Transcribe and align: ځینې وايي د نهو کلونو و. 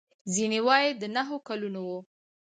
ځینې 0.33 0.59
وايي 0.67 0.89
د 1.01 1.03
نهو 1.15 1.37
کلونو 1.47 1.79
و. 1.89 1.91